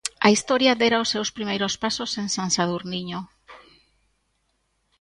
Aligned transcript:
A 0.25 0.29
historia 0.35 0.77
dera 0.81 1.03
os 1.03 1.11
seus 1.13 1.29
primeiros 1.37 1.73
pasos 1.83 2.11
en 2.21 2.27
San 2.35 2.49
Sadurniño. 2.55 3.19